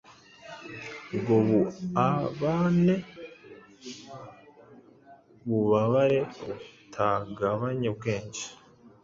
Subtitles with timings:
[1.13, 2.95] Ubwo buabane
[5.45, 8.43] mububabare butagabanya ubwenge,